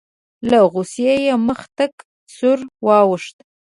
له 0.49 0.59
غوسې 0.71 1.13
یې 1.25 1.33
مخ 1.47 1.59
تک 1.77 1.93
سور 2.35 2.59
واوښت. 2.85 3.37